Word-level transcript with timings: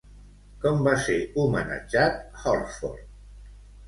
Com 0.61 0.79
va 0.85 0.93
ser 1.07 1.17
homenatjat 1.43 2.17
Horsford? 2.45 3.13